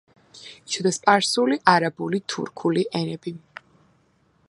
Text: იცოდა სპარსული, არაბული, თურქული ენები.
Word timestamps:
იცოდა 0.69 0.91
სპარსული, 0.95 1.59
არაბული, 1.75 2.23
თურქული 2.35 2.87
ენები. 3.03 3.39